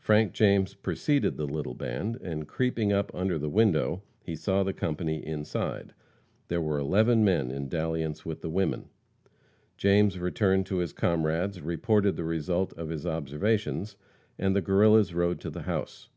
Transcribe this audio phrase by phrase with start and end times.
[0.00, 4.72] Frank James preceded the little band, and, creeping up under the window, he saw the
[4.72, 5.94] company inside.
[6.48, 8.88] There were eleven men in dalliance with the women.
[9.76, 13.94] James returned to his comrades, reported the result of his observations,
[14.36, 16.08] and the Guerrillas rode to the house.